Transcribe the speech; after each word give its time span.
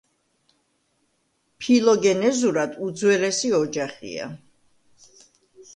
ფილოგენეზურად 1.65 2.75
უძველესი 2.87 3.53
ოჯახია. 3.61 4.33